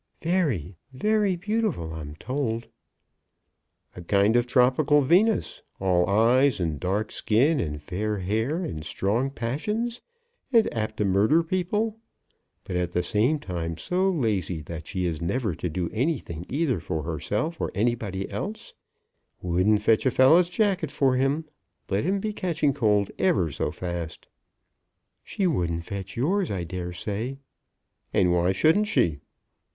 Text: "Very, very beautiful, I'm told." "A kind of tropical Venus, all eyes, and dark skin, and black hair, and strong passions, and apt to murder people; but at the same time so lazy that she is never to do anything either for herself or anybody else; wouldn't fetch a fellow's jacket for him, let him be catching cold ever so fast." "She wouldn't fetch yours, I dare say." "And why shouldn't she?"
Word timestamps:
"Very, 0.23 0.77
very 0.91 1.35
beautiful, 1.35 1.93
I'm 1.93 2.15
told." 2.15 2.67
"A 3.95 4.01
kind 4.01 4.35
of 4.35 4.47
tropical 4.47 5.01
Venus, 5.01 5.61
all 5.79 6.07
eyes, 6.09 6.59
and 6.59 6.79
dark 6.79 7.11
skin, 7.11 7.59
and 7.59 7.73
black 7.85 8.21
hair, 8.23 8.63
and 8.65 8.83
strong 8.83 9.29
passions, 9.29 10.01
and 10.51 10.67
apt 10.73 10.97
to 10.97 11.05
murder 11.05 11.43
people; 11.43 11.99
but 12.63 12.75
at 12.75 12.93
the 12.93 13.03
same 13.03 13.37
time 13.37 13.77
so 13.77 14.09
lazy 14.09 14.59
that 14.63 14.87
she 14.87 15.05
is 15.05 15.21
never 15.21 15.53
to 15.53 15.69
do 15.69 15.87
anything 15.93 16.47
either 16.49 16.79
for 16.79 17.03
herself 17.03 17.61
or 17.61 17.69
anybody 17.75 18.27
else; 18.31 18.73
wouldn't 19.43 19.83
fetch 19.83 20.07
a 20.07 20.09
fellow's 20.09 20.49
jacket 20.49 20.89
for 20.89 21.15
him, 21.15 21.45
let 21.91 22.03
him 22.03 22.19
be 22.19 22.33
catching 22.33 22.73
cold 22.73 23.11
ever 23.19 23.51
so 23.51 23.69
fast." 23.69 24.25
"She 25.23 25.45
wouldn't 25.45 25.83
fetch 25.85 26.17
yours, 26.17 26.49
I 26.49 26.63
dare 26.63 26.91
say." 26.91 27.37
"And 28.11 28.33
why 28.33 28.51
shouldn't 28.51 28.87
she?" 28.87 29.19